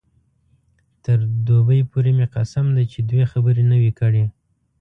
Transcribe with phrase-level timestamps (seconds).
[1.03, 1.17] تر
[1.47, 4.25] دوبۍ پورې مې قسم دی چې دوې خبرې نه وې کړې.